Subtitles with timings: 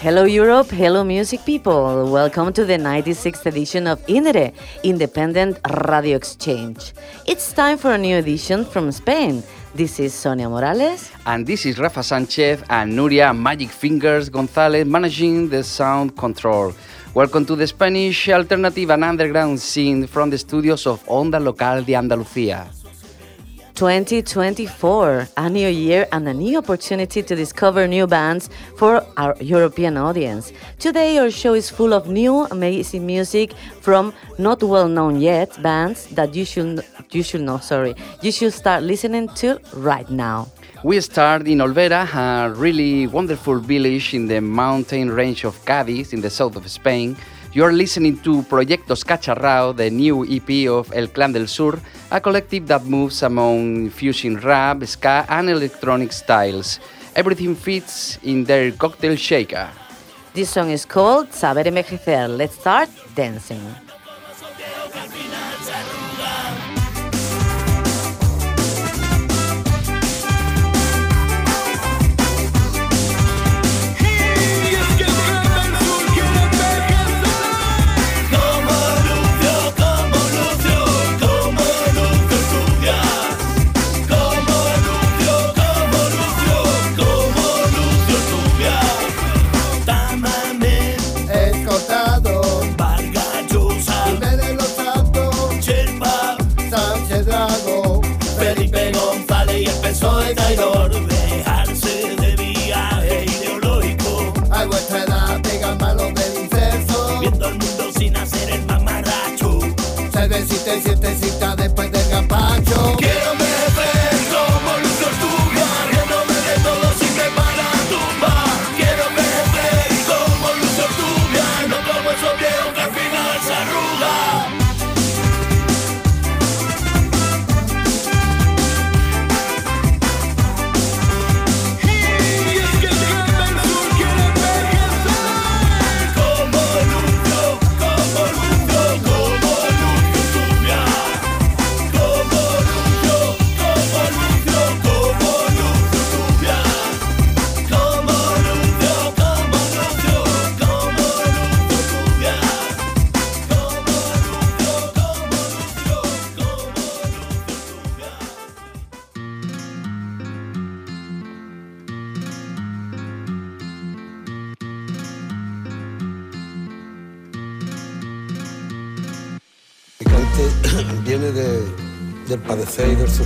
[0.00, 2.10] Hello Europe, hello music people.
[2.10, 4.52] Welcome to the 96th edition of INDIRE,
[4.84, 6.94] Independent Radio Exchange.
[7.26, 9.42] It's time for a new edition from Spain.
[9.74, 11.10] This is Sonia Morales.
[11.26, 16.72] And this is Rafa Sanchez and Nuria Magic Fingers Gonzalez managing the sound control.
[17.12, 21.94] Welcome to the Spanish alternative and underground scene from the studios of Onda Local de
[21.94, 22.68] Andalucía.
[23.78, 29.96] 2024, a new year and a new opportunity to discover new bands for our European
[29.96, 30.52] audience.
[30.80, 36.08] Today, our show is full of new, amazing music from not well known yet bands
[36.08, 40.48] that you should, you should know, sorry, you should start listening to right now.
[40.82, 46.20] We start in Olvera, a really wonderful village in the mountain range of Cádiz in
[46.20, 47.16] the south of Spain.
[47.50, 52.20] You are listening to Proyectos Cacharrao, the new EP of El Clan del Sur, a
[52.20, 56.78] collective that moves among fusion rap, ska, and electronic styles.
[57.16, 59.70] Everything fits in their cocktail shaker.
[60.34, 62.28] This song is called Saber Envejecer.
[62.28, 63.87] Let's start dancing.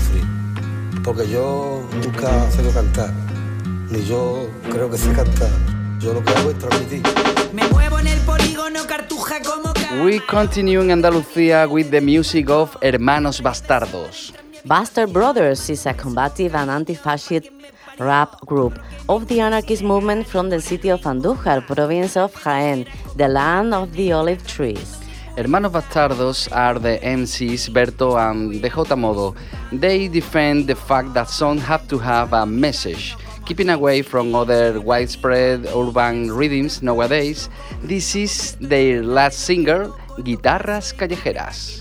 [0.03, 0.25] Sufrir.
[1.05, 3.11] Porque yo nunca sé cantar,
[3.91, 5.51] ni yo creo que sé cantar.
[6.01, 7.03] Yo lo que hago es transmitir.
[7.53, 9.73] Me muevo en el polígono cartuja como
[10.05, 14.33] We continue in Andalucía with the music of Hermanos Bastardos.
[14.65, 17.51] Bastard Brothers is a combative and anti-fascist
[17.99, 22.87] rap group of the anarchist movement from the city of Andújar, province of Jaén,
[23.17, 25.02] the land of the olive trees.
[25.35, 29.35] Hermanos Bastardos are the MCs Berto and the J Modo.
[29.73, 33.17] They defend the fact that songs have to have a message.
[33.47, 37.49] Keeping away from other widespread urban rhythms nowadays,
[37.83, 41.81] this is their last single, Guitarras Callejeras.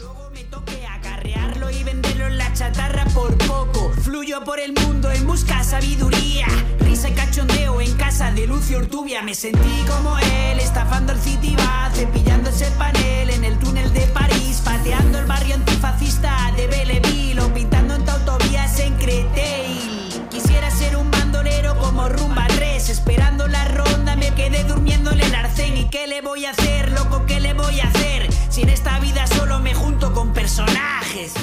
[8.21, 9.23] Casa de Lucio Ortubia.
[9.23, 14.01] Me sentí como él, estafando el City Bus, cepillando ese panel en el túnel de
[14.07, 18.67] París, pateando el barrio antifascista de Belleville o pintando en autovía
[24.35, 27.79] quedé durmiendo en el arcén y qué le voy a hacer, loco, ¿qué le voy
[27.79, 28.29] a hacer?
[28.49, 31.33] Si en esta vida solo me junto con personajes.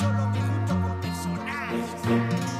[0.00, 2.55] Solo me junto con personajes.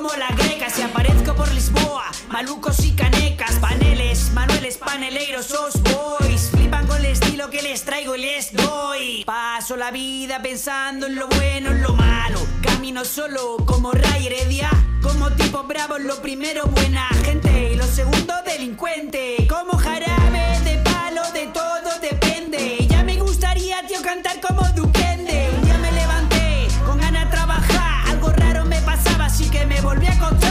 [0.00, 0.70] Como la greca.
[0.70, 6.50] Si aparezco por Lisboa, malucos y canecas, paneles, manueles, paneleiros, os boys.
[6.50, 9.24] Flipan con el estilo que les traigo y les doy.
[9.26, 12.38] Paso la vida pensando en lo bueno, en lo malo.
[12.62, 14.70] Camino solo como Ray Heredia.
[15.02, 19.46] Como tipo bravo, lo primero buena gente y lo segundo delincuente.
[19.48, 22.86] Como jarabe de palo, de todo depende.
[22.88, 24.89] Ya me gustaría, tío, cantar como Duquende.
[29.90, 30.49] Volví a contar.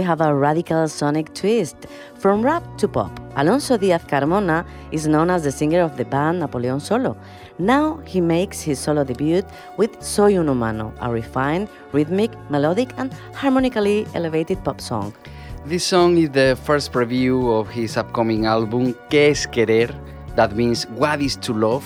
[0.00, 1.76] We have a radical sonic twist
[2.14, 3.12] from rap to pop.
[3.36, 7.18] Alonso Diaz Carmona is known as the singer of the band Napoleon Solo.
[7.58, 9.42] Now he makes his solo debut
[9.76, 15.12] with Soy un humano, a refined, rhythmic, melodic, and harmonically elevated pop song.
[15.66, 19.94] This song is the first preview of his upcoming album, ¿Qué es querer?
[20.34, 21.84] That means What is to Love.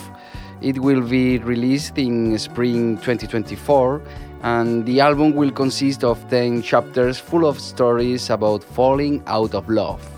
[0.61, 4.00] It will be released in spring 2024,
[4.44, 9.67] and the album will consist of 10 chapters full of stories about falling out of
[9.70, 10.13] love.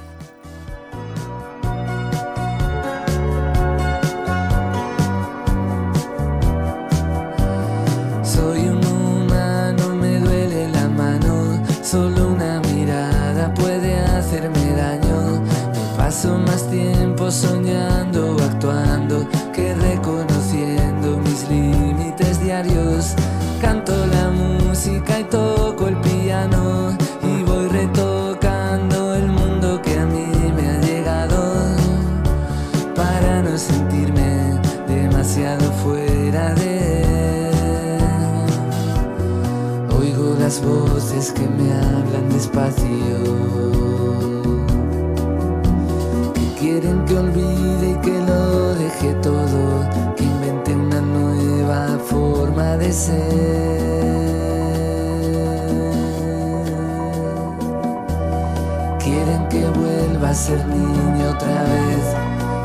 [59.01, 62.15] Quieren que vuelva a ser niño otra vez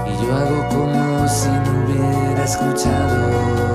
[0.06, 3.71] y yo hago como si no hubiera escuchado.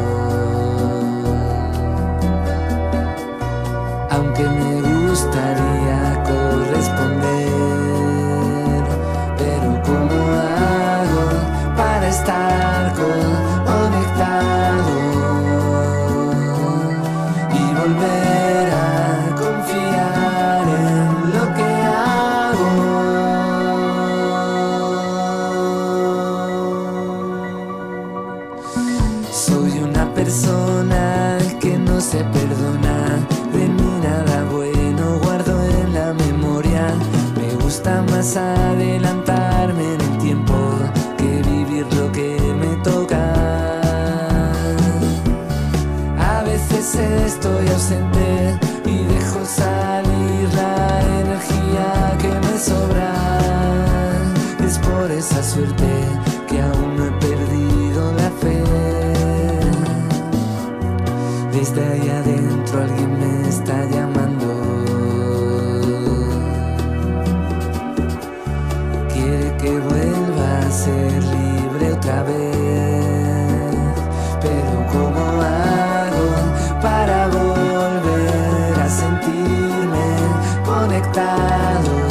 [32.10, 32.96] se perdona.
[33.52, 36.84] De mí nada bueno guardo en la memoria.
[37.36, 40.54] Me gusta más adelantarme en el tiempo
[41.18, 43.25] que vivir lo que me toca.
[46.18, 51.88] A veces estoy ausente y dejo salir la energía
[52.22, 53.12] que me sobra.
[54.64, 55.95] Es por esa suerte.
[81.16, 82.05] battle.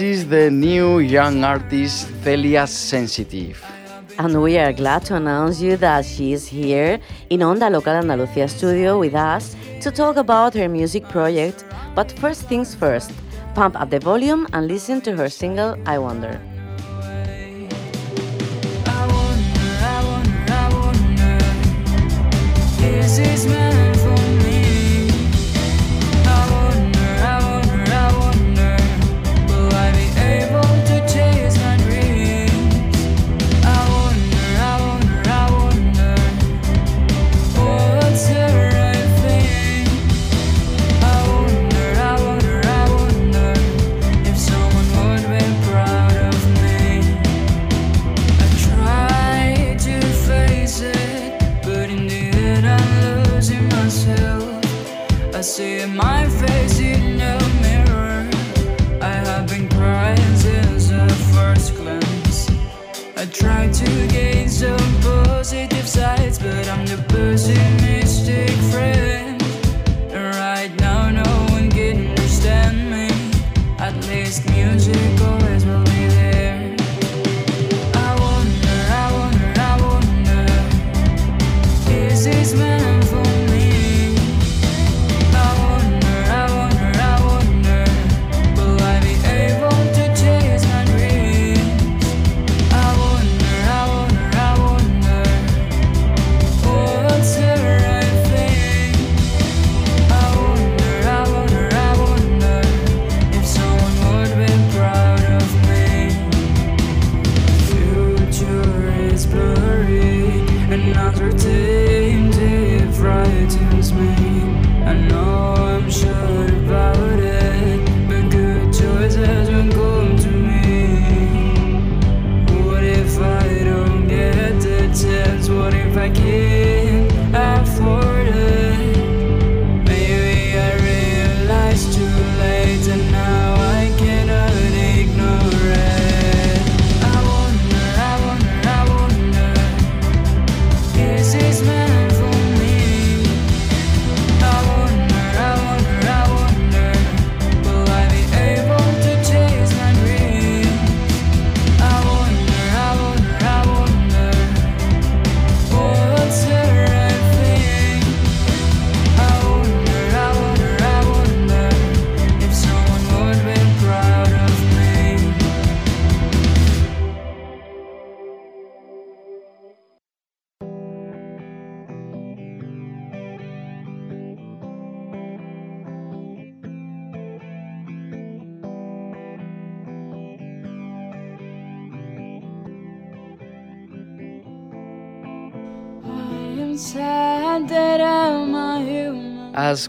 [0.00, 3.62] This is the new young artist Celia Sensitive.
[4.18, 8.48] And we are glad to announce you that she is here in Onda Local Andalucía
[8.48, 11.66] studio with us to talk about her music project.
[11.94, 13.12] But first things first,
[13.54, 16.40] pump up the volume and listen to her single I Wonder.
[22.80, 23.59] This my
[82.26, 82.89] is mine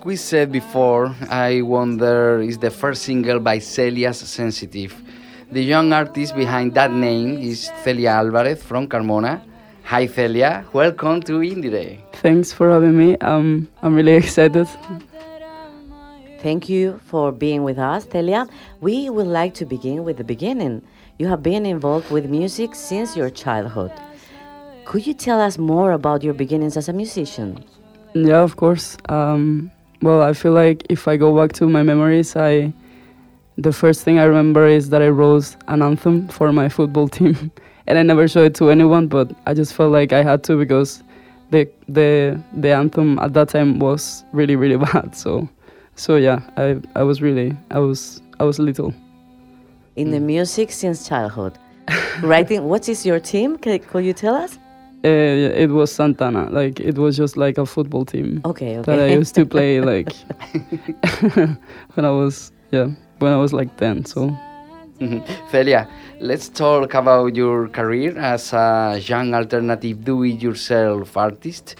[0.01, 4.99] As we said before, I Wonder is the first single by Celia's Sensitive.
[5.51, 9.43] The young artist behind that name is Celia Alvarez from Carmona.
[9.83, 11.99] Hi Celia, welcome to Indire.
[12.13, 13.15] Thanks for having me.
[13.17, 14.67] Um, I'm really excited.
[16.39, 18.47] Thank you for being with us, Celia.
[18.79, 20.81] We would like to begin with the beginning.
[21.19, 23.91] You have been involved with music since your childhood.
[24.85, 27.63] Could you tell us more about your beginnings as a musician?
[28.15, 28.97] Yeah, of course.
[29.07, 32.73] Um, well, I feel like if I go back to my memories, I
[33.57, 37.51] the first thing I remember is that I wrote an anthem for my football team,
[37.87, 39.07] and I never showed it to anyone.
[39.07, 41.03] But I just felt like I had to because
[41.51, 45.15] the the the anthem at that time was really really bad.
[45.15, 45.47] So
[45.95, 48.93] so yeah, I I was really I was I was little.
[49.95, 50.23] In the mm.
[50.23, 51.57] music since childhood.
[52.21, 53.57] Writing, what is your team?
[53.57, 54.57] Can, could you tell us?
[55.03, 55.07] Uh,
[55.63, 56.49] it was Santana.
[56.51, 58.41] Like it was just like a football team.
[58.45, 60.13] Okay, That I used to play like
[61.95, 62.87] when I was yeah
[63.19, 64.05] when I was like ten.
[64.05, 64.29] So
[65.01, 65.23] Mhm.
[65.49, 65.87] Celia,
[66.19, 71.75] let's talk about your career as a young alternative do-it-yourself artist.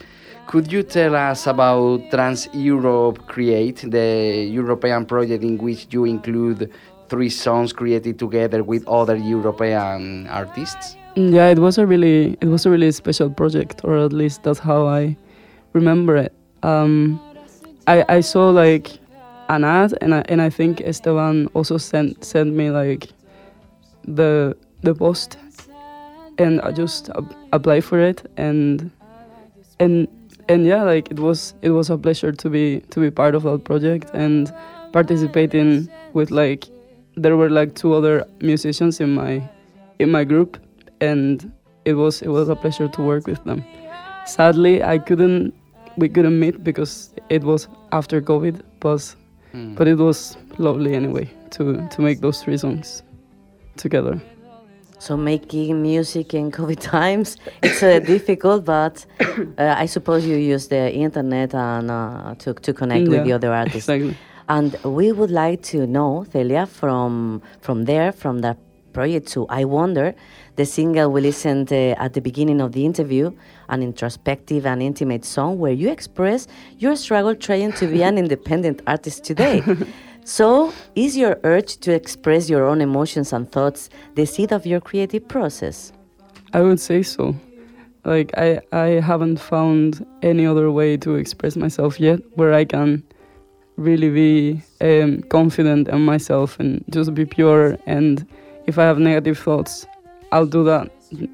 [0.47, 6.71] Could you tell us about Trans Europe Create, the European project in which you include
[7.09, 10.97] three songs created together with other European artists?
[11.15, 14.59] Yeah, it was a really it was a really special project, or at least that's
[14.59, 15.17] how I
[15.73, 16.33] remember it.
[16.63, 17.19] Um,
[17.87, 18.99] I I saw like
[19.49, 23.09] an ad, and I, and I think Esteban also sent sent me like
[24.07, 25.37] the the post,
[26.37, 28.89] and I just ap- applied for it, and
[29.79, 30.07] and
[30.47, 33.43] and yeah, like it was it was a pleasure to be to be part of
[33.43, 34.53] that project and
[34.93, 36.67] participating with like
[37.15, 39.41] there were like two other musicians in my
[39.99, 40.57] in my group
[41.01, 41.51] and
[41.85, 43.63] it was it was a pleasure to work with them
[44.25, 45.53] sadly i couldn't
[45.97, 49.15] we couldn't meet because it was after covid but
[49.53, 49.75] Hmm.
[49.75, 53.03] but it was lovely anyway to to make those three songs
[53.75, 54.21] together
[54.99, 59.05] So making music in COVID times, it's uh, difficult, but
[59.57, 63.51] uh, I suppose you use the internet and uh, to to connect with the other
[63.51, 63.89] artists.
[63.89, 64.15] exactly.
[64.47, 68.57] And we would like to know, Celia, from from there, from that
[68.93, 70.13] project to I Wonder,
[70.55, 73.31] the single we listened uh, at the beginning of the interview,
[73.69, 76.47] an introspective and intimate song where you express
[76.79, 79.63] your struggle trying to be an independent artist today.
[80.23, 84.79] So, is your urge to express your own emotions and thoughts the seed of your
[84.79, 85.91] creative process?
[86.53, 87.35] I would say so.
[88.05, 93.03] Like I I haven't found any other way to express myself yet where I can
[93.77, 97.77] really be um, confident in myself and just be pure.
[97.85, 98.25] And
[98.67, 99.85] if I have negative thoughts,
[100.31, 100.91] I'll do that.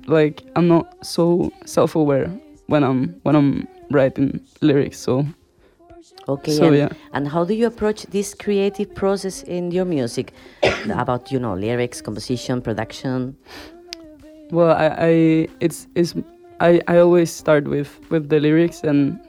[0.08, 2.28] Like I'm not so self-aware
[2.68, 4.98] when I'm when I'm writing lyrics.
[5.00, 5.26] So
[6.30, 6.90] Okay, So, and, yeah.
[7.14, 10.34] and how do you approach this creative process in your music?
[10.92, 13.38] About you know lyrics, composition, production.
[14.52, 16.16] Well, I, I it's it's
[16.60, 19.20] I, I always start with with the lyrics and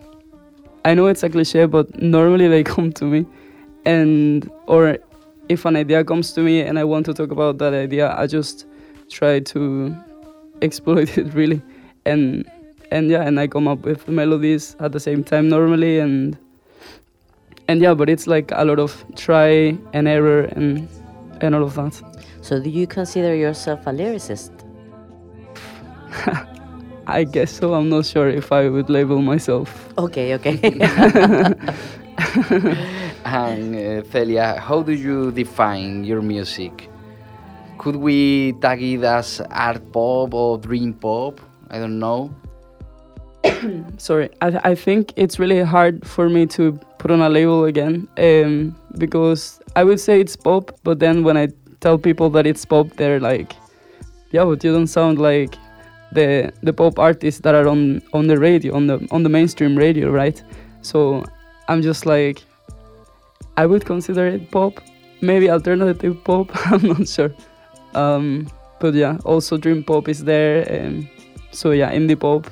[0.85, 3.27] I know it's a cliche, but normally they come to me,
[3.85, 4.99] and or
[5.49, 8.27] if an idea comes to me and I want to talk about that idea, I
[8.27, 8.67] just
[9.11, 9.97] try to
[10.63, 11.63] exploit it really,
[12.05, 12.49] and
[12.91, 16.37] and yeah, and I come up with melodies at the same time normally, and
[17.69, 20.89] and yeah, but it's like a lot of try and error and
[21.41, 22.01] and all of that.
[22.41, 24.53] So, do you consider yourself a lyricist?
[27.07, 27.75] I guess so.
[27.75, 29.89] I'm not sure if I would label myself.
[29.97, 30.59] Okay, okay.
[33.25, 36.89] And uh, Celia, how do you define your music?
[37.79, 41.41] Could we tag it as art pop or dream pop?
[41.71, 42.35] I don't know.
[43.99, 48.09] Sorry, I, I think it's really hard for me to put on a label again
[48.19, 51.49] um, because I would say it's pop, but then when I
[51.81, 53.55] tell people that it's pop, they're like,
[54.31, 55.57] "Yeah, but you don't sound like
[56.13, 59.77] the the pop artists that are on on the radio, on the on the mainstream
[59.77, 60.43] radio, right?"
[60.83, 61.25] So
[61.69, 62.43] I'm just like,
[63.59, 64.81] I would consider it pop,
[65.21, 66.47] maybe alternative pop.
[66.73, 67.33] I'm not sure,
[67.95, 68.47] um,
[68.81, 70.57] but yeah, also dream pop is there.
[70.77, 71.09] Um,
[71.51, 72.47] so yeah, indie pop.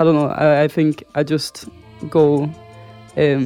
[0.00, 0.28] I don't know.
[0.30, 1.68] I, I think I just
[2.10, 2.50] go,
[3.16, 3.44] um,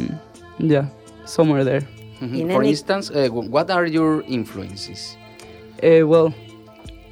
[0.59, 0.87] yeah,
[1.25, 1.83] somewhere there.
[2.21, 2.39] Mhm.
[2.41, 5.17] In For any- instance, uh, what are your influences?
[5.83, 6.33] Uh, well,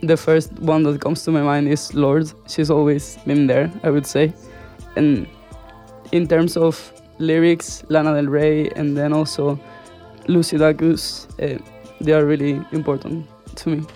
[0.02, 2.32] the first one that comes to my mind is Lorde.
[2.48, 4.32] She's always been there, I would say.
[4.96, 5.26] And
[6.12, 6.74] in terms of
[7.18, 9.58] lyrics, Lana Del Rey, and then also
[10.28, 11.62] Lucy Dacus, uh,
[12.00, 13.26] they are really important
[13.56, 13.86] to me.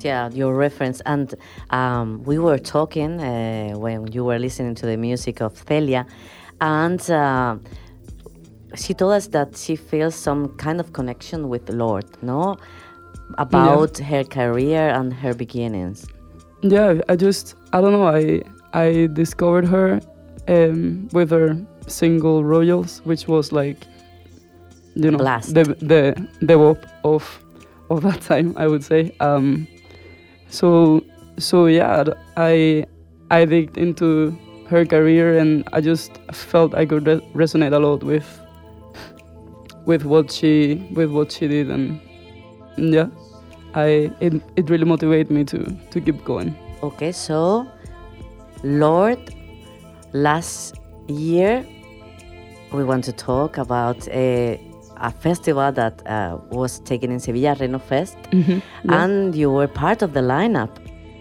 [0.00, 1.00] Yeah, your reference.
[1.06, 1.34] And
[1.70, 6.06] um, we were talking uh, when you were listening to the music of Celia,
[6.60, 7.56] and uh,
[8.76, 12.56] she told us that she feels some kind of connection with Lorde, no?
[13.36, 16.06] About her career and her beginnings.
[16.62, 18.06] Yeah, I just I don't know.
[18.06, 20.00] I I discovered her
[20.48, 21.56] um, with her
[21.88, 23.86] single Royals, which was like
[24.94, 25.54] you know Blast.
[25.54, 27.24] the the the wop of
[27.90, 28.54] of that time.
[28.56, 29.14] I would say.
[29.20, 29.66] Um,
[30.48, 31.02] so
[31.38, 32.04] so yeah,
[32.36, 32.84] I
[33.30, 34.36] I digged into
[34.68, 38.28] her career and I just felt I could re- resonate a lot with
[39.86, 41.98] with what she with what she did and
[42.76, 43.08] yeah
[43.74, 46.56] I it, it really motivated me to to keep going.
[46.82, 47.66] Okay, so
[48.62, 49.34] Lorde,
[50.12, 50.74] last
[51.08, 51.64] year
[52.72, 54.60] we want to talk about a,
[54.96, 59.04] a festival that uh, was taken in Sevilla, Reno Fest, Mhm, yeah.
[59.04, 60.70] and you were part of the lineup.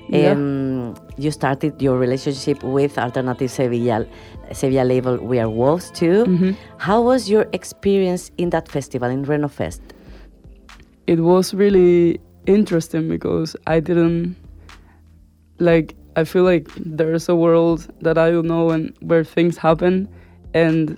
[0.10, 0.32] Yeah.
[0.32, 4.06] Um, you started your relationship with Alternative Sevilla,
[4.54, 6.24] Sevilla label We Are Wolves too.
[6.26, 6.56] Mhm.
[6.78, 9.82] How was your experience in that festival in Reno Fest?
[11.08, 14.36] It was really interesting because I didn't
[15.60, 20.08] like I feel like there's a world that I don't know and where things happen
[20.54, 20.98] and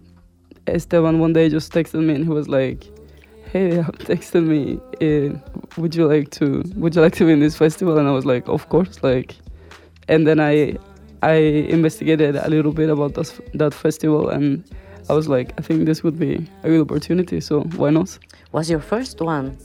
[0.76, 2.86] Esteban one day just texted me and he was like
[3.52, 3.70] hey
[4.10, 5.38] texted me uh,
[5.78, 7.98] would you like to would you like to be in this festival?
[7.98, 9.36] And I was like of course like
[10.08, 10.78] and then I
[11.22, 14.64] I investigated a little bit about that that festival and
[15.10, 18.18] I was like I think this would be a good opportunity so why not?
[18.52, 19.58] Was your first one?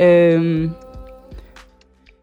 [0.00, 0.74] um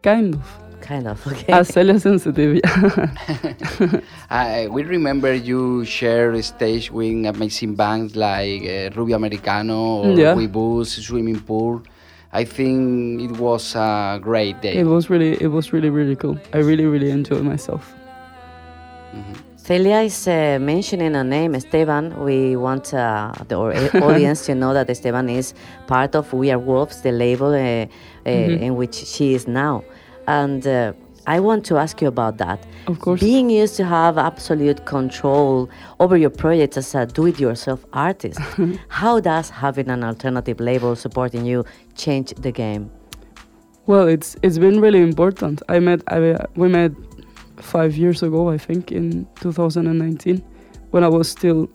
[0.02, 1.52] kind of Kind of, okay.
[1.52, 4.00] as Celia sensitive yeah.
[4.30, 10.34] I, we remember you share stage with amazing bands like uh, Rubio Americano or Yeah.
[10.34, 11.82] We Boost, Swimming Pool.
[12.32, 14.76] I think it was a great day.
[14.76, 16.36] It was really, it was really, really cool.
[16.52, 17.94] I really, really enjoyed myself.
[19.56, 22.24] Celia is uh, mentioning a name, Esteban.
[22.24, 25.54] We want uh, the or- audience to know that Esteban is
[25.86, 27.86] part of We Are Wolves, the label uh, uh,
[28.26, 28.60] Mhm.
[28.60, 29.84] in which she is now.
[30.26, 30.92] And uh,
[31.26, 32.64] I want to ask you about that.
[32.88, 33.20] Of course.
[33.20, 38.40] Being used to have absolute control over your projects as a do it yourself artist,
[38.88, 42.90] how does having an alternative label supporting you change the game?
[43.86, 45.62] Well, it's it's been really important.
[45.68, 46.92] I met I, we met
[47.56, 50.42] five years ago, I think, in 2019,
[50.90, 51.68] when I was still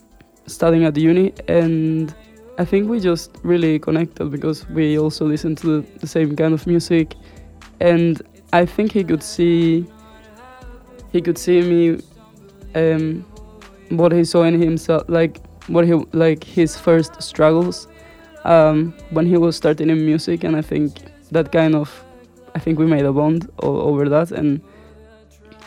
[0.45, 2.13] studying at the uni, and
[2.57, 6.53] I think we just really connected because we also listened to the, the same kind
[6.53, 7.15] of music,
[7.79, 8.21] and
[8.53, 9.85] I think he could see
[11.11, 12.01] he could see me
[12.75, 13.25] um,
[13.89, 17.87] what he saw in himself, like what he like his first struggles
[18.45, 20.97] um, when he was starting in music, and I think
[21.31, 22.03] that kind of
[22.55, 24.61] I think we made a bond over that, and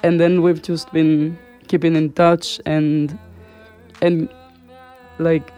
[0.02, 1.38] and then we've just been
[1.68, 3.18] keeping in touch and
[4.02, 4.28] and
[5.18, 5.52] like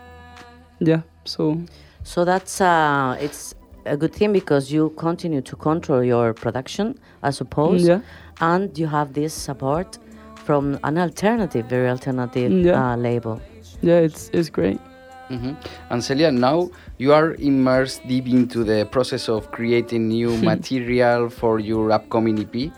[0.80, 1.62] yeah, so.
[2.04, 3.54] So that's uh, it's
[3.87, 8.01] a good thing because you continue to control your production, I suppose, Yeah.
[8.40, 9.99] and you have this support
[10.45, 12.92] from an alternative, very alternative Yeah.
[12.92, 13.40] uh, label.
[13.83, 14.79] yeah, it's it's great.
[15.31, 15.57] Mhm.
[15.90, 21.59] And Celia, now you are immersed deep into the process of creating new material for
[21.59, 22.71] your upcoming EP.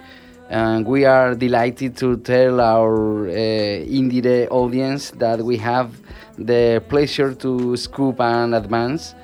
[0.50, 3.32] And we are delighted to tell our uh,
[4.00, 5.88] indie audience that we have
[6.38, 9.14] the pleasure to scoop and advance.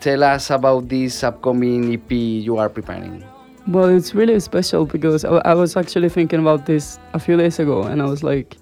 [0.00, 3.24] Tell us about this upcoming EP you are preparing.
[3.66, 7.58] Well, it's really special because I, I was actually thinking about this a few days
[7.58, 8.56] ago, and I was like,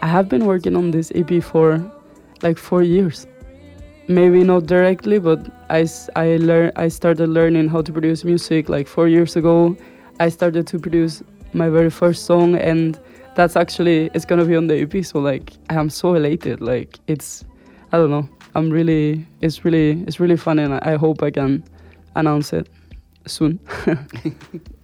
[0.00, 1.84] I have been working on this EP for
[2.42, 3.26] like four years.
[4.08, 8.88] Maybe not directly, but I, I, learn, I started learning how to produce music like
[8.88, 9.76] four years ago.
[10.20, 12.98] I started to produce my very first song, and
[13.34, 15.04] that's actually it's gonna be on the EP.
[15.04, 16.62] So like, I am so elated.
[16.62, 17.44] Like it's,
[17.92, 18.26] I don't know.
[18.56, 21.62] I'm really, it's really, it's really fun, and I hope I can
[22.14, 22.68] announce it
[23.26, 23.60] soon.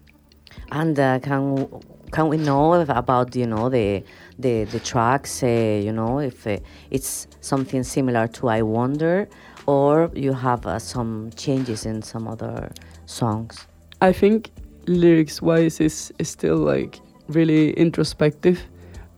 [0.73, 1.69] And uh, can
[2.13, 4.03] can we know about you know the
[4.39, 5.43] the the tracks?
[5.43, 6.57] Uh, you know if uh,
[6.91, 9.29] it's something similar to I Wonder,
[9.67, 12.73] or you have uh, some changes in some other
[13.05, 13.67] songs.
[14.01, 14.51] I think
[14.87, 18.59] lyrics wise is, is still like really introspective,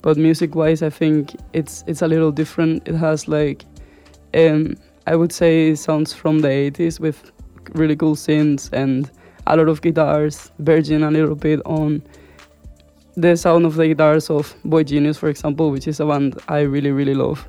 [0.03, 2.89] but music wise I think it's it's a little different.
[2.89, 3.65] It has like
[4.35, 7.31] um I would say sounds from the 80s with
[7.75, 9.11] really cool synths and
[9.47, 12.03] a lot of guitars, verging a little bit on
[13.17, 16.91] the sound of the guitars of boygenius, for example, which is a band I really
[16.91, 17.47] really love.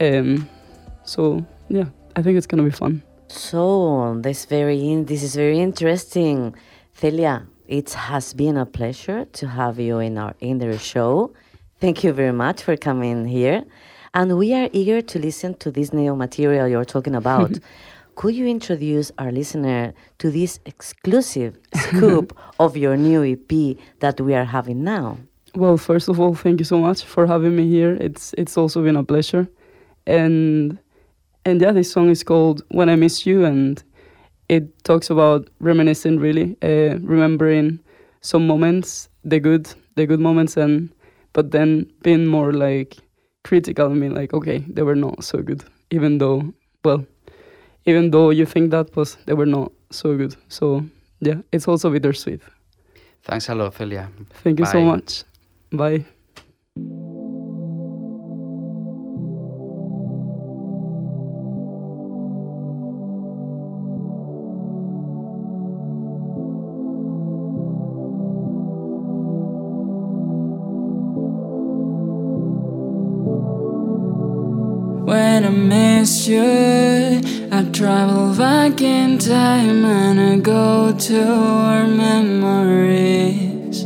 [0.00, 0.48] Um,
[1.04, 3.02] so yeah, I think it's gonna be fun.
[3.28, 6.54] So this very this is very interesting.
[6.94, 11.32] Celia, It has been a pleasure to have you in our in the show.
[11.80, 13.64] Thank you very much for coming here.
[14.14, 17.58] And we are eager to listen to this new material you're talking about.
[18.14, 24.34] Could you introduce our listener to this exclusive scoop of your new EP that we
[24.34, 25.16] are having now?
[25.54, 27.96] Well, first of all, thank you so much for having me here.
[28.00, 29.48] It's it's also been a pleasure,
[30.06, 30.78] and
[31.46, 33.82] and yeah, this song is called "When I Miss You," and
[34.48, 37.80] it talks about reminiscing, really, uh, remembering
[38.20, 40.90] some moments, the good, the good moments, and
[41.32, 42.96] but then being more like
[43.44, 43.90] critical.
[43.90, 46.52] I mean, like, okay, they were not so good, even though,
[46.84, 47.04] well,
[47.86, 50.36] even though you think that, was, they were not so good.
[50.48, 50.84] So
[51.20, 52.40] yeah, it's also bittersweet.
[53.24, 54.08] Thanks a lot, Celia.
[54.42, 55.24] Thank you so much.
[55.70, 56.04] Bye.
[76.26, 83.84] You, I travel back in time and I go to our memories,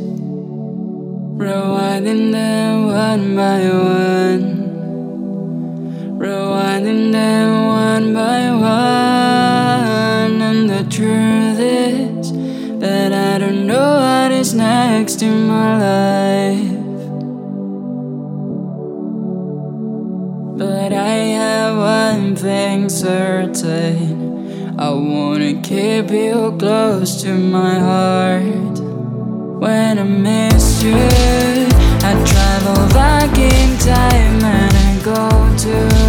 [1.38, 4.66] rewinding them one by one,
[6.18, 10.42] rewinding them one by one.
[10.42, 12.32] And the truth is
[12.80, 16.25] that I don't know what is next in my life.
[22.88, 24.78] Thing certain.
[24.78, 28.78] I wanna keep you close to my heart.
[29.60, 30.94] When I miss you,
[32.02, 35.28] I travel back in time and I go
[35.64, 36.05] to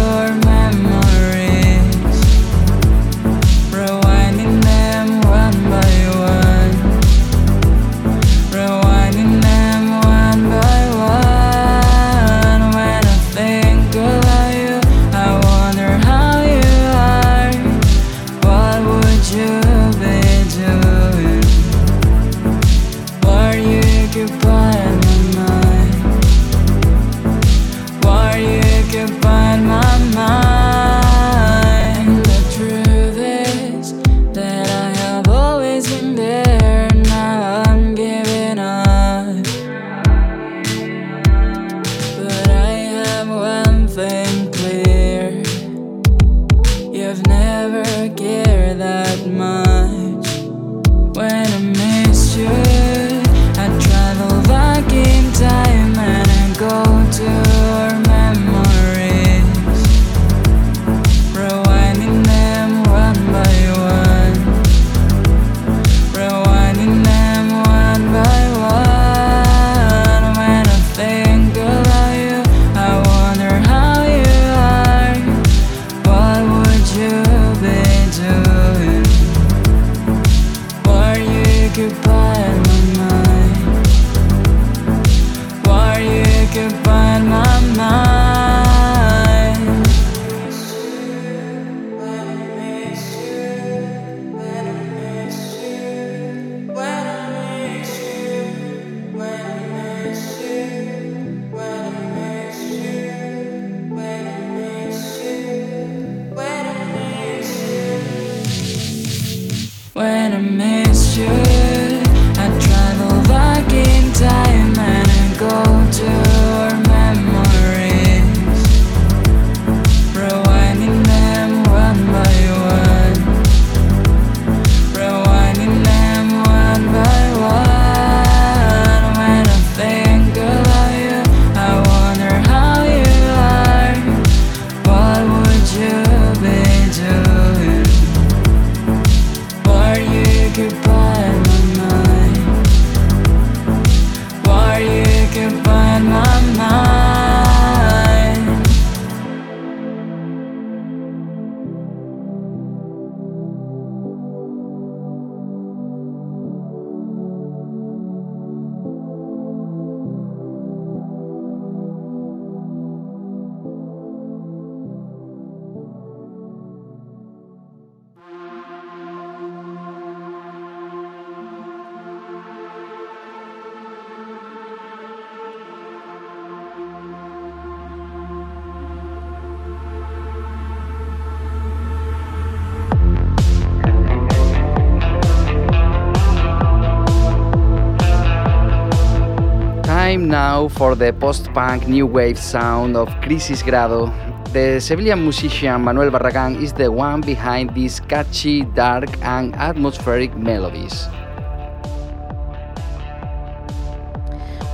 [190.78, 194.06] for the post-punk new wave sound of Crisis Grado.
[194.54, 201.08] The Sevillian musician Manuel Barragan is the one behind these catchy, dark, and atmospheric melodies.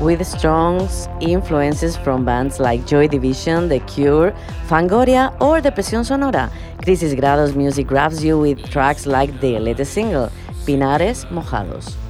[0.00, 0.86] with strong
[1.22, 4.34] influences from bands like Joy Division, The Cure,
[4.68, 6.50] Fangoria, or Depresión Sonora.
[6.82, 10.30] Crisis Grado's music grabs you with tracks like the latest single,
[10.66, 12.03] Pinares Mojados.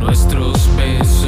[0.00, 1.19] Nuestros besos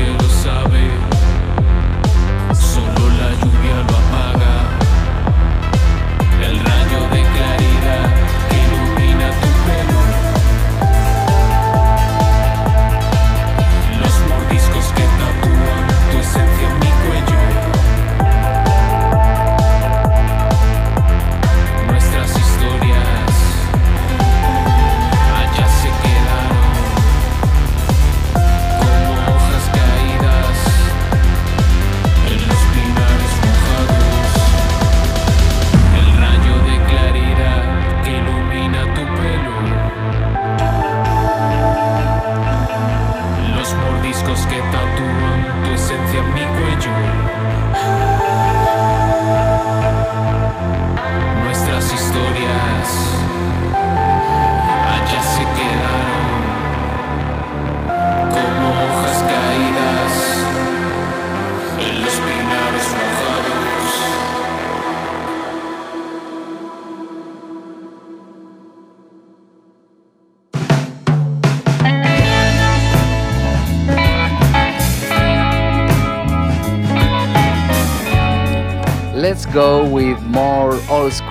[0.00, 0.79] Solo el bosque lo sabe,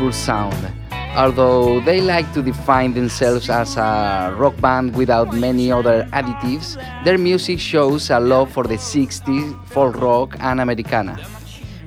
[0.07, 0.55] sound.
[1.15, 7.17] Although they like to define themselves as a rock band without many other additives, their
[7.17, 11.17] music shows a love for the 60s, folk rock, and Americana.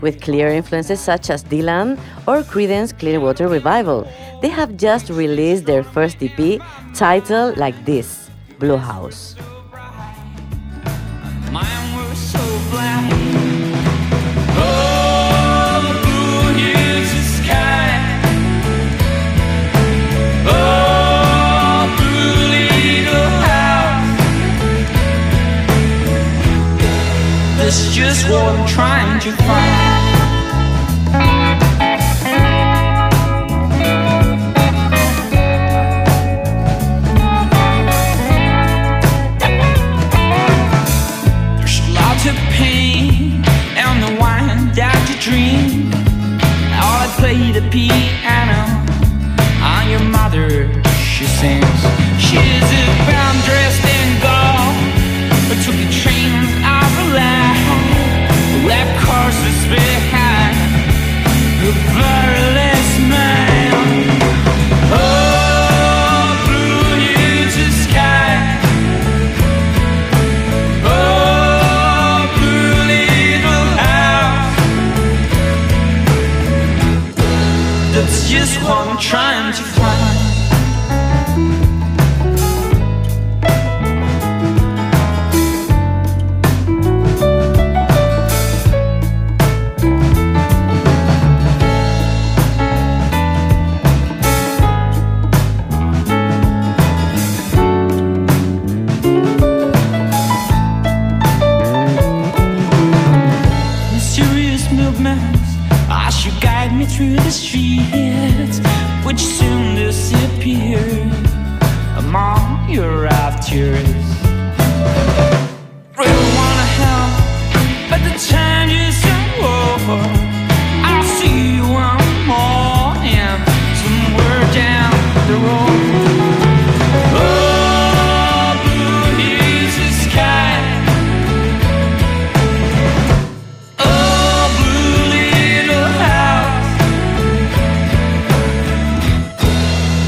[0.02, 1.96] with clear influences such as Dylan
[2.26, 4.06] or Creedence Clearwater Revival.
[4.42, 6.60] They have just released their first EP
[6.92, 9.36] titled like this Blue House.
[28.12, 29.71] Just what I'm trying to find.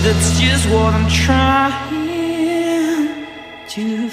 [0.05, 1.73] That's just what I'm trying
[3.69, 4.11] to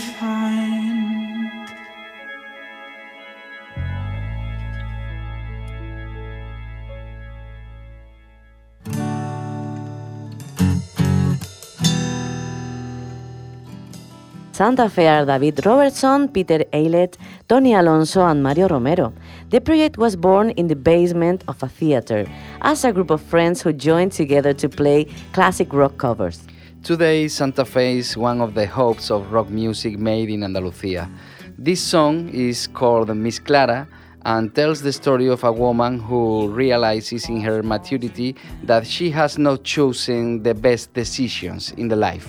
[14.61, 19.11] Santa Fe are David Robertson, Peter Eilert, Tony Alonso, and Mario Romero.
[19.49, 22.27] The project was born in the basement of a theater
[22.61, 26.45] as a group of friends who joined together to play classic rock covers.
[26.83, 31.09] Today, Santa Fe is one of the hopes of rock music made in Andalusia.
[31.57, 33.87] This song is called Miss Clara
[34.25, 39.39] and tells the story of a woman who realizes in her maturity that she has
[39.39, 42.27] not chosen the best decisions in the life.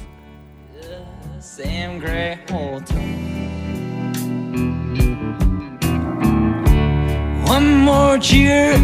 [2.52, 3.02] Hotel.
[7.46, 8.78] One more cheer,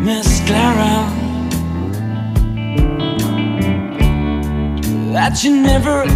[0.00, 1.10] Miss Clara.
[5.12, 6.06] That you never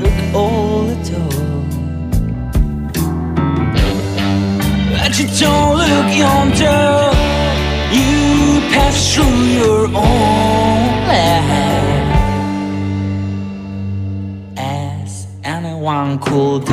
[0.00, 1.62] look old at all.
[4.92, 7.12] That you don't look yonder.
[7.92, 11.81] You pass through your own life
[15.82, 16.72] anyone could do.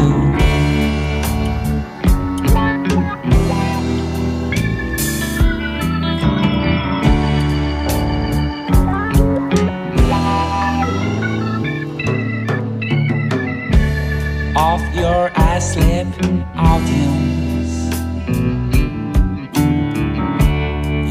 [14.55, 16.07] Off your eyes slip
[16.55, 17.89] audience.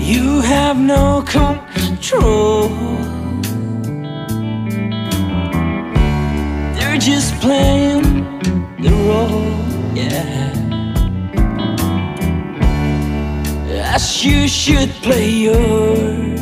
[0.09, 3.08] You have no control.
[6.99, 8.03] They're just playing
[8.83, 9.55] the role,
[9.95, 10.51] yeah.
[13.95, 16.41] As you should play yours.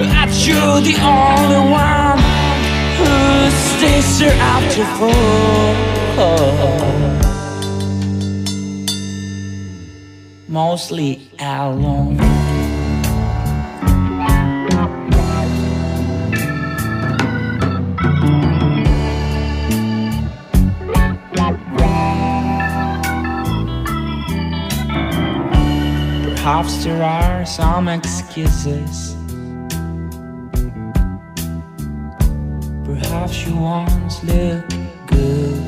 [0.00, 2.20] That you're the only one
[2.96, 3.10] who
[3.68, 5.74] stays there after four.
[10.48, 12.45] Mostly alone.
[26.46, 29.16] Perhaps there are some excuses.
[32.84, 34.76] Perhaps you once looked
[35.08, 35.60] good.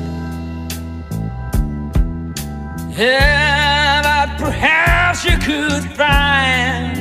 [2.97, 6.97] Yeah, but perhaps you could find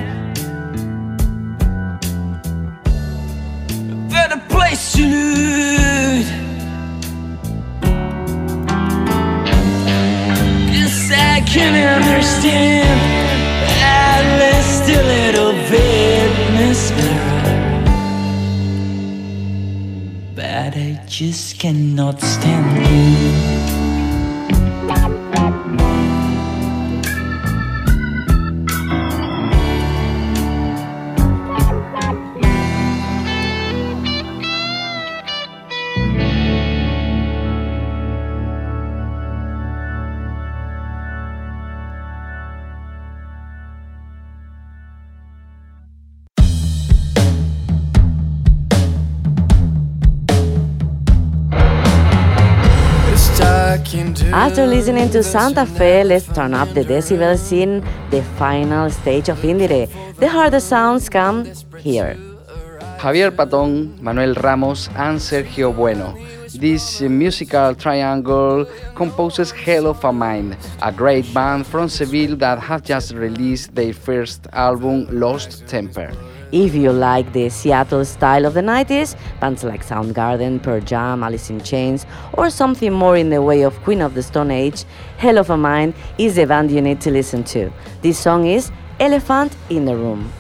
[3.79, 6.27] a better place to loot.
[10.75, 13.28] Yes, I can understand
[13.65, 16.91] at a little bit, Miss.
[20.35, 23.58] But I just cannot stand you.
[54.59, 57.81] After listening to Santa Fe, let's turn up the decibels in
[58.11, 59.87] the final stage of Indire.
[60.17, 61.45] The hardest sounds come
[61.79, 62.17] here.
[62.99, 66.13] Javier Patón, Manuel Ramos, and Sergio Bueno.
[66.53, 72.83] This musical triangle composes Hell of a Mind, a great band from Seville that have
[72.83, 76.11] just released their first album, Lost Temper.
[76.51, 81.51] If you like the Seattle style of the 90s, bands like Soundgarden, Pearl Jam, Alice
[81.51, 84.85] in Chains, or something more in the way of Queen of the Stone Age,
[85.19, 87.71] Hell of a Mind is the band you need to listen to.
[88.01, 90.33] This song is Elephant in the Room.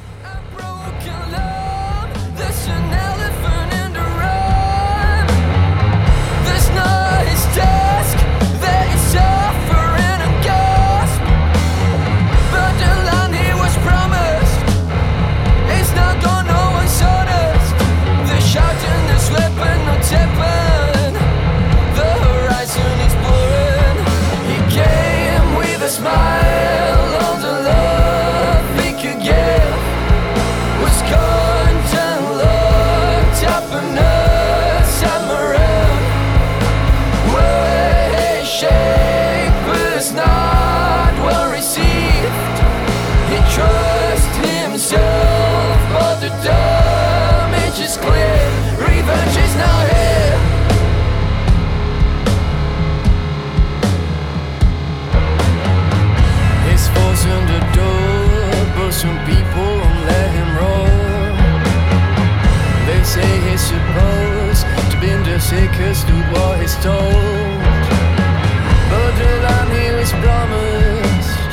[68.91, 71.53] But the land he was promised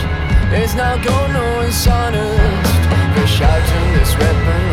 [0.64, 2.74] is now gone, no one's honest.
[3.16, 4.65] They're shouting, this weapon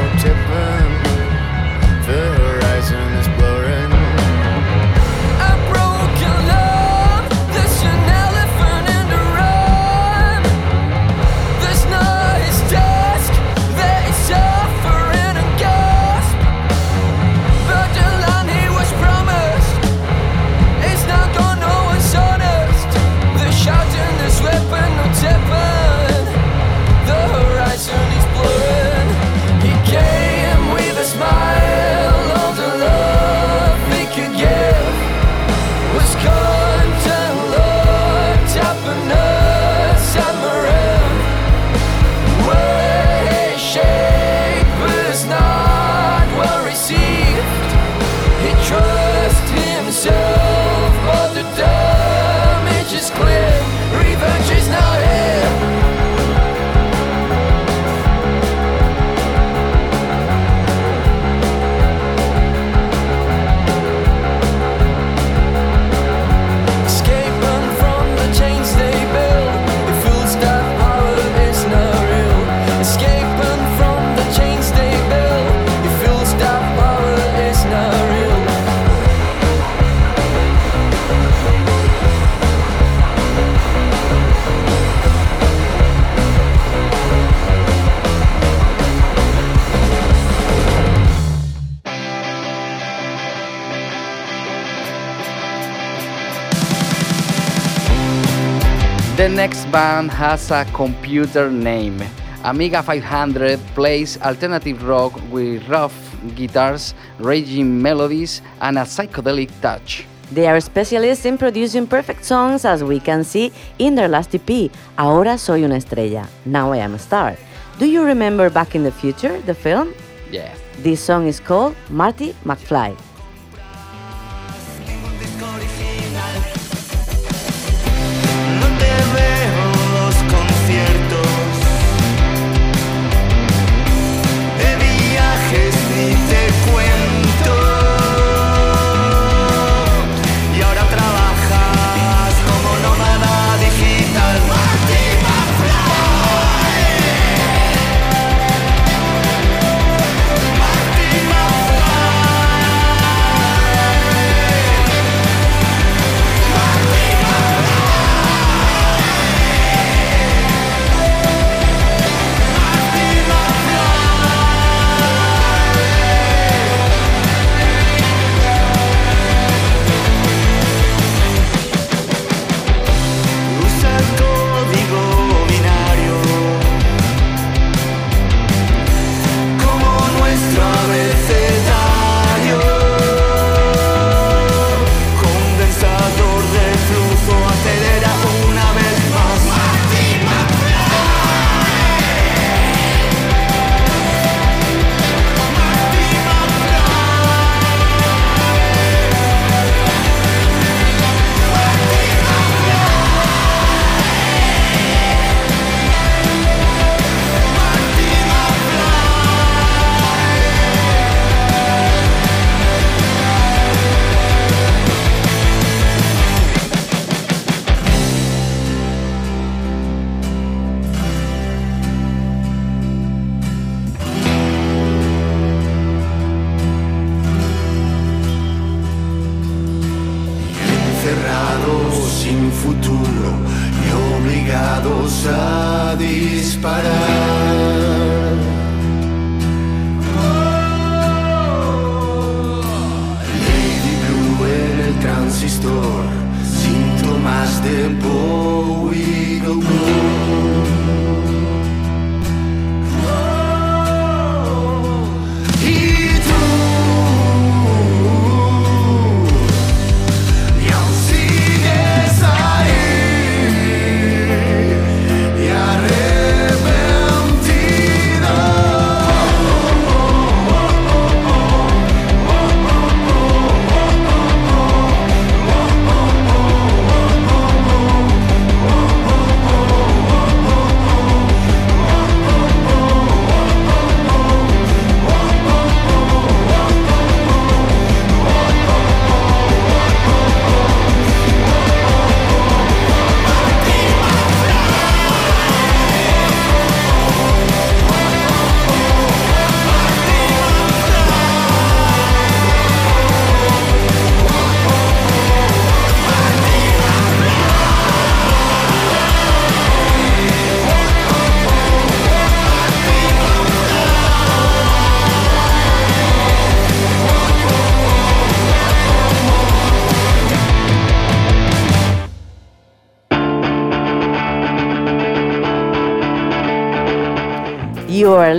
[99.73, 101.99] band has a computer name.
[102.45, 105.95] Amiga 500 plays alternative rock with rough
[106.37, 110.05] guitars, raging melodies, and a psychedelic touch.
[110.31, 114.71] They are specialists in producing perfect songs as we can see in their last EP,
[114.99, 117.37] Ahora soy una estrella, Now I am a star.
[117.79, 119.95] Do you remember Back in the Future, the film?
[120.31, 120.55] Yeah.
[120.83, 122.95] This song is called Marty McFly.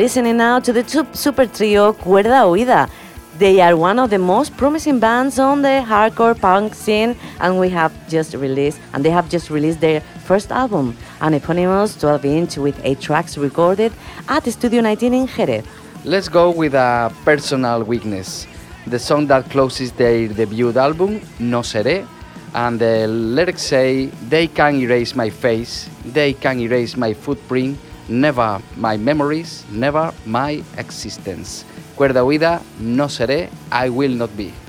[0.03, 0.83] Listening now to the
[1.13, 2.89] super trio Cuerda Oída.
[3.37, 7.69] They are one of the most promising bands on the hardcore punk scene, and we
[7.69, 12.77] have just released, and they have just released their first album, an eponymous 12-inch with
[12.83, 13.93] eight tracks recorded
[14.27, 15.63] at Studio 19 in Jerez.
[16.03, 18.45] Let's go with a personal weakness.
[18.85, 22.05] The song that closes their debut album, No Seré,
[22.53, 28.61] and the lyrics say, They can erase my face, they can erase my footprint, never
[28.77, 31.65] my memories, never my existence.
[31.95, 34.62] Cuerda huida, no seré, I will not be.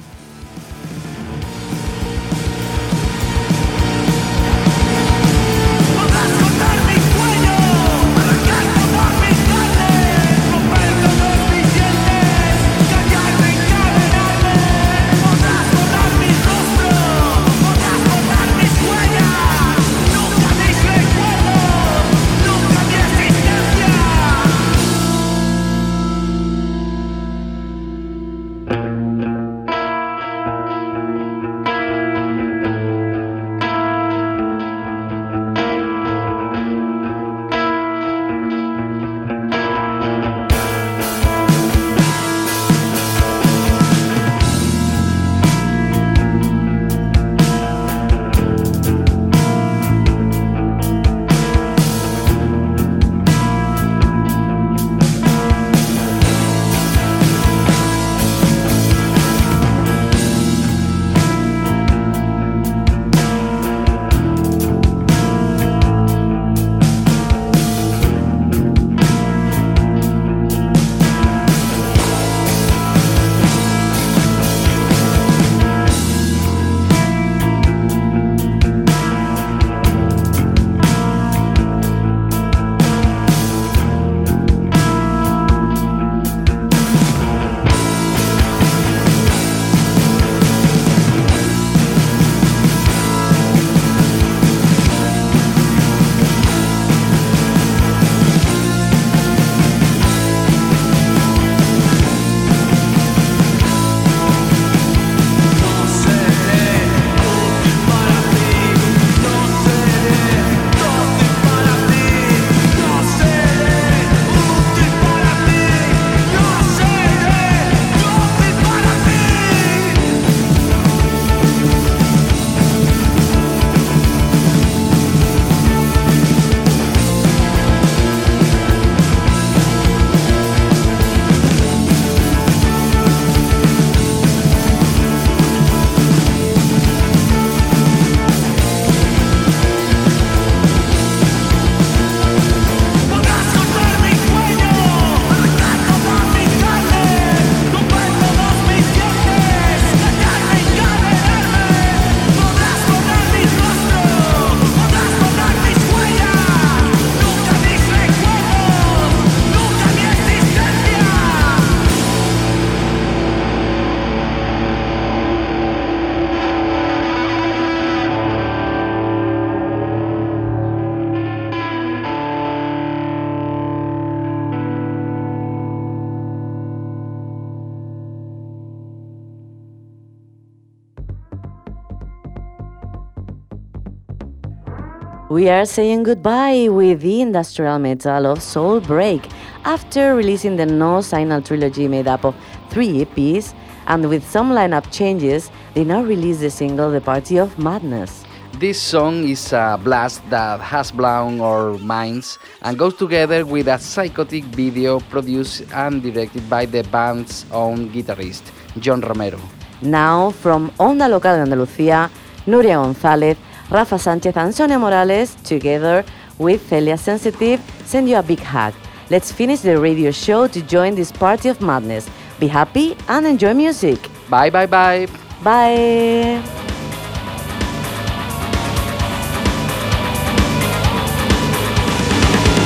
[185.35, 189.27] We are saying goodbye with the industrial metal of Soul Break.
[189.65, 192.37] After releasing the No Signal trilogy made up of
[192.71, 193.53] three EPs,
[193.89, 198.23] and with some lineup changes, they now release the single The Party of Madness.
[198.61, 203.81] This song is a blast that has blown our minds and goes together with a
[203.81, 208.45] psychotic video produced and directed by the band's own guitarist,
[208.79, 209.41] John Romero.
[209.83, 212.09] Now, from Onda Local de Andalucía,
[212.47, 213.37] Nuria González,
[213.71, 216.05] Rafa Sánchez, and Sonia Morales, together
[216.39, 218.75] with Celia Sensitive, send you a big hug.
[219.11, 222.09] Let's finish the radio show to join this party of madness.
[222.39, 223.99] Be happy and enjoy music.
[224.29, 225.07] Bye, bye, bye.
[225.43, 226.43] Bye.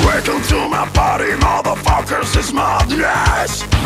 [0.05, 3.78] Welcome to my party, motherfuckers, it's madness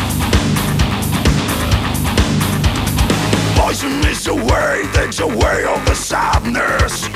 [3.83, 7.07] Poison is the way, takes away all the sadness.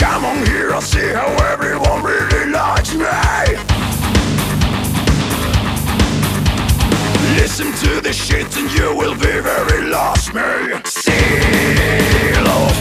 [0.00, 3.04] Come on here, I'll see how everyone really likes me.
[7.36, 10.40] Listen to the shit and you will be very lost, me.
[10.84, 12.72] Seal of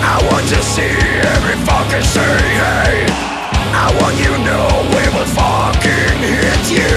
[0.00, 3.07] I want to see every fucking say hey
[3.78, 6.94] I want you to know we will fucking hit you.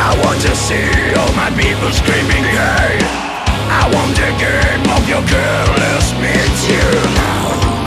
[0.00, 0.88] I want to see
[1.20, 2.96] all my people screaming hey!
[3.68, 7.81] I want the game of your careless meet you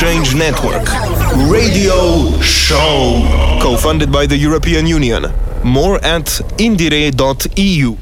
[0.00, 0.88] Exchange Network.
[1.50, 3.20] Radio Show.
[3.60, 5.30] Co funded by the European Union.
[5.62, 6.24] More at
[6.56, 7.98] indire.eu.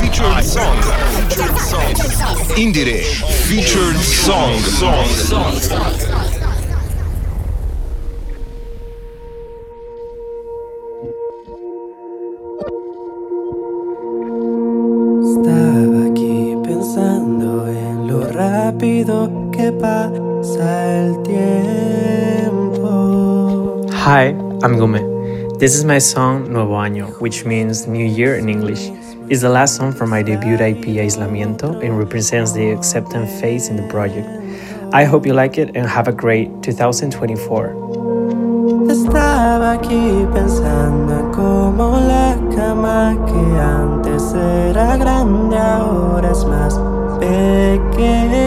[0.00, 0.80] Featured song.
[1.28, 1.92] Featured song.
[2.56, 3.02] Indire.
[3.46, 4.54] Featured song.
[4.54, 6.09] Estaba
[25.60, 28.88] This is my song Nuevo Año, which means New Year in English.
[29.28, 33.76] It's the last song from my debut EP Aislamiento and represents the acceptance phase in
[33.76, 34.26] the project.
[34.94, 37.76] I hope you like it and have a great 2024.
[38.88, 46.80] Estaba aquí pensando en cómo la cama que antes era grande ahora es más
[47.20, 48.40] pequeña.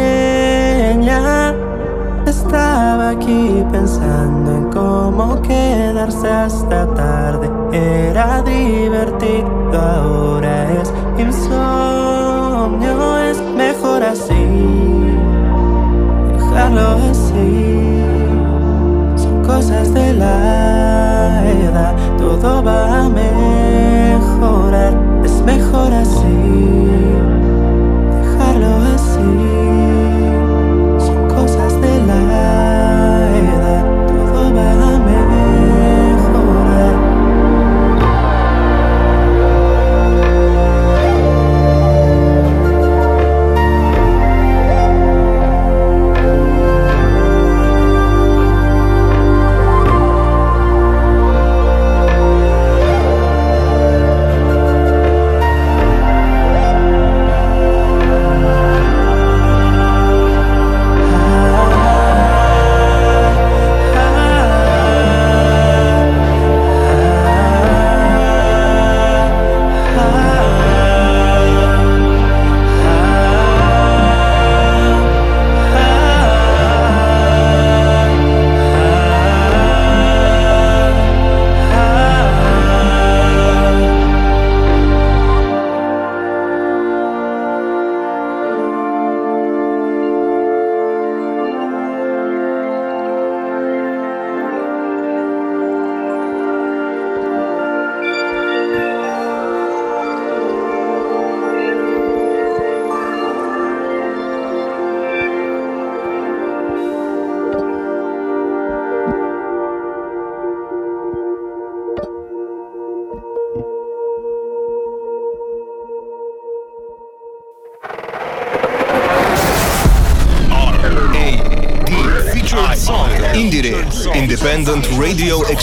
[2.25, 4.42] Estaba aquí pensando en
[4.73, 7.49] cómo quedarse hasta tarde.
[7.71, 15.13] Era divertido, ahora es insomnio, es mejor así,
[16.33, 18.01] dejarlo así.
[19.15, 24.93] Son cosas de la edad, todo va a mejorar,
[25.23, 26.82] es mejor así,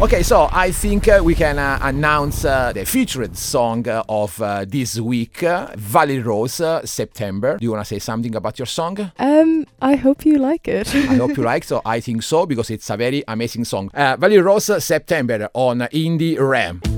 [0.00, 4.40] Okay, so I think uh, we can uh, announce uh, the featured song uh, of
[4.40, 7.58] uh, this week, uh, Valley Rose, September.
[7.58, 9.10] Do you want to say something about your song?
[9.18, 10.94] Um, I hope you like it.
[10.94, 11.64] I hope you like.
[11.64, 13.90] So I think so because it's a very amazing song.
[13.92, 16.97] Valley Rose, September on Indie Ram.